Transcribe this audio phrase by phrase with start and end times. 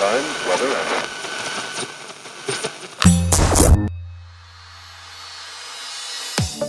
[0.00, 1.10] Time, weather, and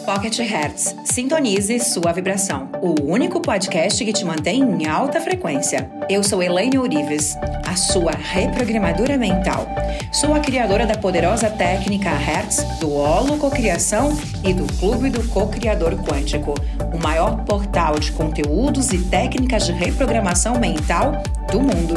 [0.05, 0.95] Pocket Hertz.
[1.05, 2.69] Sintonize sua vibração.
[2.81, 5.89] O único podcast que te mantém em alta frequência.
[6.09, 9.67] Eu sou Elaine Ourives, a sua reprogramadora mental.
[10.11, 15.93] Sou a criadora da poderosa técnica Hertz, do Holo Cocriação e do Clube do Co-Criador
[16.03, 16.55] Quântico,
[16.93, 21.21] o maior portal de conteúdos e técnicas de reprogramação mental
[21.51, 21.95] do mundo.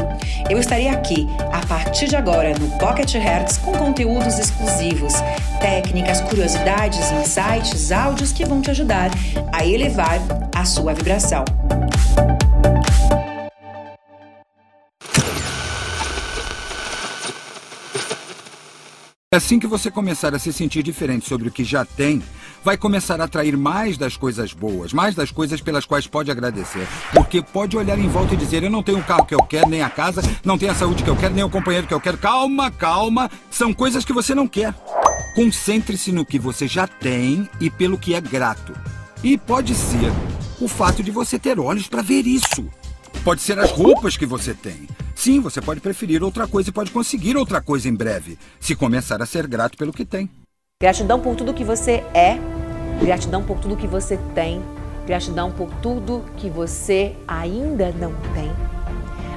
[0.50, 5.14] Eu estarei aqui a partir de agora no Pocket Hertz com conteúdos exclusivos,
[5.60, 9.10] técnicas, curiosidades, insights, áudios que vão te ajudar
[9.52, 10.20] a elevar
[10.54, 11.44] a sua vibração.
[19.34, 22.22] Assim que você começar a se sentir diferente sobre o que já tem,
[22.62, 26.86] vai começar a atrair mais das coisas boas, mais das coisas pelas quais pode agradecer.
[27.12, 29.68] Porque pode olhar em volta e dizer: Eu não tenho o carro que eu quero,
[29.68, 32.00] nem a casa, não tenho a saúde que eu quero, nem o companheiro que eu
[32.00, 32.16] quero.
[32.16, 33.28] Calma, calma.
[33.50, 34.72] São coisas que você não quer.
[35.34, 38.72] Concentre-se no que você já tem e pelo que é grato.
[39.22, 40.12] E pode ser
[40.60, 42.70] o fato de você ter olhos para ver isso.
[43.24, 44.86] Pode ser as roupas que você tem.
[45.12, 49.20] Sim, você pode preferir outra coisa e pode conseguir outra coisa em breve, se começar
[49.20, 50.30] a ser grato pelo que tem.
[50.80, 52.38] Gratidão por tudo que você é,
[53.02, 54.62] gratidão por tudo que você tem,
[55.04, 58.52] gratidão por tudo que você ainda não tem.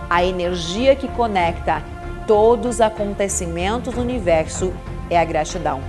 [0.08, 1.84] A energia que conecta
[2.28, 4.72] todos os acontecimentos do universo
[5.10, 5.82] é a gratidão.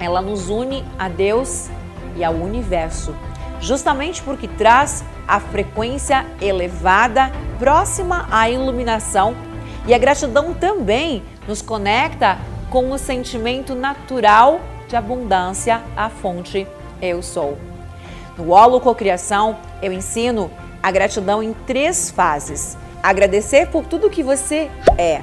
[0.00, 1.68] Ela nos une a Deus
[2.16, 3.14] e ao universo,
[3.60, 9.34] justamente porque traz a frequência elevada próxima à iluminação
[9.86, 12.38] e a gratidão também nos conecta
[12.70, 16.66] com o sentimento natural de abundância, a fonte
[17.00, 17.58] eu sou.
[18.36, 20.50] No Holo Cocriação, eu ensino
[20.82, 22.76] a gratidão em três fases.
[23.02, 25.22] Agradecer por tudo que você é.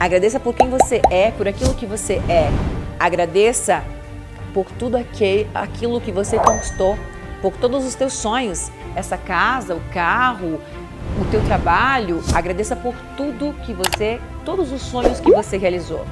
[0.00, 2.48] Agradeça por quem você é, por aquilo que você é.
[3.00, 3.82] Agradeça
[4.54, 6.96] por tudo aquilo que você conquistou,
[7.42, 10.60] por todos os teus sonhos, essa casa, o carro,
[11.20, 12.22] o teu trabalho.
[12.32, 16.06] Agradeça por tudo que você, todos os sonhos que você realizou.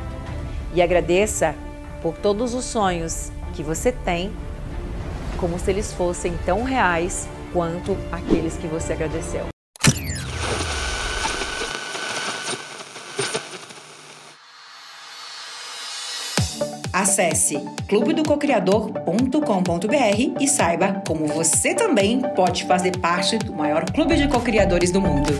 [0.75, 1.55] E agradeça
[2.03, 4.33] por todos os sonhos que você tem,
[5.39, 9.56] como se eles fossem tão reais quanto aqueles que você agradeceu.
[17.07, 24.91] Acesse clubedococriador.com.br e saiba como você também pode fazer parte do maior clube de cocriadores
[24.91, 25.31] do mundo.